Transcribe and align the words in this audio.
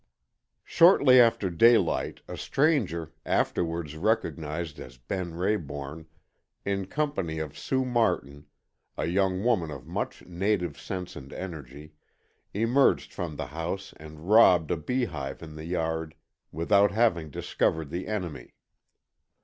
Shortly 0.63 1.19
after 1.19 1.51
daylight 1.51 2.21
a 2.27 2.35
stranger, 2.35 3.13
afterwards 3.23 3.95
recognized 3.95 4.79
as 4.79 4.97
Ben 4.97 5.33
Rayborn, 5.33 6.07
in 6.65 6.87
company 6.87 7.37
of 7.37 7.55
Sue 7.55 7.85
Martin, 7.85 8.47
a 8.97 9.05
young 9.05 9.43
woman 9.43 9.69
of 9.69 9.85
much 9.85 10.25
native 10.25 10.79
sense 10.81 11.15
and 11.15 11.31
energy, 11.31 11.93
emerged 12.51 13.13
from 13.13 13.35
the 13.35 13.45
house 13.53 13.93
and 13.97 14.27
"robbed" 14.27 14.71
a 14.71 14.77
beehive 14.77 15.43
in 15.43 15.55
the 15.55 15.65
yard 15.65 16.15
without 16.51 16.89
having 16.89 17.29
discovered 17.29 17.91
the 17.91 18.07
enemy. 18.07 18.55